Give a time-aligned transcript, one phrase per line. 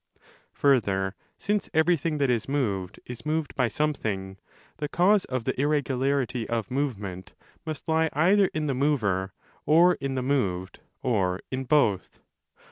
[0.53, 4.39] Further, since everything that is moved is moved by something,
[4.77, 7.35] the cause of the irregu larity of movement
[7.67, 9.31] must lie either in the mover
[9.67, 12.19] or in the moved or in both.